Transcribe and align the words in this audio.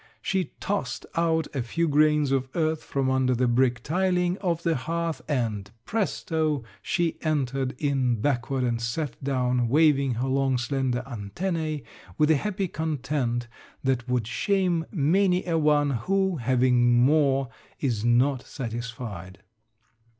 She 0.19 0.53
tossed 0.59 1.05
out 1.13 1.45
a 1.55 1.61
few 1.61 1.87
grains 1.87 2.31
of 2.31 2.49
earth 2.55 2.83
from 2.83 3.07
under 3.11 3.35
the 3.35 3.47
brick 3.47 3.83
tiling 3.83 4.35
of 4.39 4.63
the 4.63 4.75
hearth 4.75 5.21
and 5.27 5.69
presto! 5.85 6.63
she 6.81 7.17
entered 7.21 7.75
in 7.77 8.19
backward 8.19 8.63
and 8.63 8.81
sat 8.81 9.23
down 9.23 9.69
waving 9.69 10.15
her 10.15 10.27
long 10.27 10.57
slender 10.57 11.03
antennæ 11.05 11.83
with 12.17 12.31
a 12.31 12.35
happy 12.37 12.67
content 12.67 13.47
that 13.83 14.09
would 14.09 14.25
shame 14.25 14.87
many 14.89 15.45
a 15.45 15.59
one 15.59 15.91
who, 15.91 16.37
having 16.37 16.97
more, 16.99 17.49
is 17.79 18.03
not 18.03 18.41
satisfied. 18.41 19.43